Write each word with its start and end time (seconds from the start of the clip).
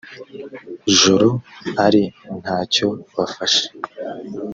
joro 0.99 1.29
ari 1.85 2.03
nta 2.41 2.57
cyo 2.73 2.87
bafashe 3.15 3.65